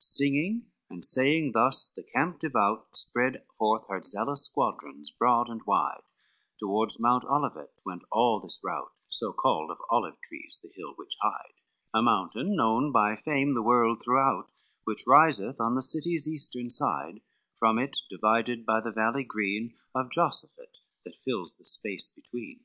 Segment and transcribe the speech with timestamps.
[0.00, 5.64] X Singing and saying thus, the camp devout Spread forth her zealous squadrons broad and
[5.66, 6.02] wide';
[6.58, 11.16] Toward mount Olivet went all this route, So called of olive trees the hills which
[11.22, 11.52] hide,
[11.94, 14.50] A mountain known by fame the world throughout,
[14.82, 17.20] Which riseth on the city's eastern side,
[17.56, 22.64] From it divided by the valley green Of Josaphat, that fills the space between.